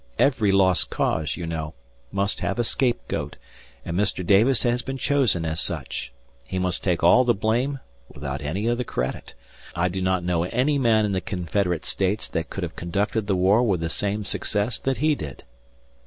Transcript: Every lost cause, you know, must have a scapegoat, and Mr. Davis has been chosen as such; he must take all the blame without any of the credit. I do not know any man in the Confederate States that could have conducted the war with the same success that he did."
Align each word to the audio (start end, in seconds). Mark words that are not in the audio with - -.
Every 0.17 0.51
lost 0.51 0.89
cause, 0.89 1.37
you 1.37 1.45
know, 1.45 1.75
must 2.11 2.39
have 2.39 2.57
a 2.57 2.63
scapegoat, 2.63 3.35
and 3.85 3.95
Mr. 3.95 4.25
Davis 4.25 4.63
has 4.63 4.81
been 4.81 4.97
chosen 4.97 5.45
as 5.45 5.59
such; 5.59 6.11
he 6.43 6.57
must 6.57 6.83
take 6.83 7.03
all 7.03 7.23
the 7.23 7.35
blame 7.35 7.79
without 8.11 8.41
any 8.41 8.65
of 8.65 8.79
the 8.79 8.83
credit. 8.83 9.35
I 9.75 9.89
do 9.89 10.01
not 10.01 10.23
know 10.23 10.45
any 10.45 10.79
man 10.79 11.05
in 11.05 11.11
the 11.11 11.21
Confederate 11.21 11.85
States 11.85 12.27
that 12.29 12.49
could 12.49 12.63
have 12.63 12.75
conducted 12.75 13.27
the 13.27 13.35
war 13.35 13.61
with 13.61 13.79
the 13.81 13.89
same 13.89 14.25
success 14.25 14.79
that 14.79 14.97
he 14.97 15.13
did." 15.13 15.43